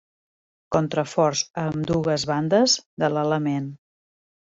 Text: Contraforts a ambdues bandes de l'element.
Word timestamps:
Contraforts 0.75 1.45
a 1.51 1.67
ambdues 1.75 2.29
bandes 2.33 2.79
de 3.05 3.15
l'element. 3.17 3.75